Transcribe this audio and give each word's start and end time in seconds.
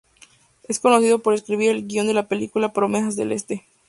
Es 0.67 0.79
conocido 0.79 1.19
por 1.19 1.35
escribir 1.35 1.69
el 1.69 1.85
guion 1.87 2.07
de 2.07 2.15
la 2.15 2.27
película 2.27 2.73
"Promesas 2.73 3.15
del 3.15 3.31
este". 3.33 3.65